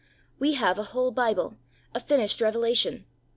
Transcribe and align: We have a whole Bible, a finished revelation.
We 0.39 0.53
have 0.55 0.79
a 0.79 0.83
whole 0.97 1.11
Bible, 1.11 1.59
a 1.93 1.99
finished 1.99 2.41
revelation. 2.41 3.05